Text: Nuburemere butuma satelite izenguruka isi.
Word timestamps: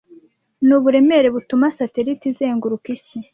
Nuburemere 0.67 1.27
butuma 1.35 1.65
satelite 1.77 2.23
izenguruka 2.31 2.87
isi. 2.97 3.17